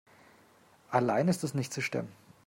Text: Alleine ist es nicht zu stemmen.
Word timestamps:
Alleine 0.89 1.29
ist 1.29 1.43
es 1.43 1.53
nicht 1.53 1.71
zu 1.71 1.79
stemmen. 1.79 2.11